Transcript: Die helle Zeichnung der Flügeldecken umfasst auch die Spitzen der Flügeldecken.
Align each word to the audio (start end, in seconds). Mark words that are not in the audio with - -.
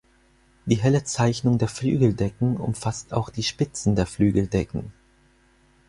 Die 0.65 0.81
helle 0.81 1.03
Zeichnung 1.03 1.59
der 1.59 1.67
Flügeldecken 1.67 2.57
umfasst 2.57 3.13
auch 3.13 3.29
die 3.29 3.43
Spitzen 3.43 3.95
der 3.95 4.07
Flügeldecken. 4.07 4.91